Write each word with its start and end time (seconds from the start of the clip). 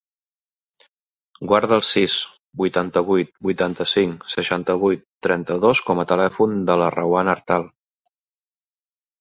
Guarda 1.49 1.77
el 1.81 1.85
sis, 1.89 2.15
vuitanta-vuit, 2.61 3.29
vuitanta-cinc, 3.49 4.25
seixanta-vuit, 4.37 5.05
trenta-dos 5.29 5.83
com 5.91 6.03
a 6.05 6.09
telèfon 6.15 6.57
de 6.71 6.79
la 6.85 6.89
Rawan 6.97 7.31
Artal. 7.39 7.69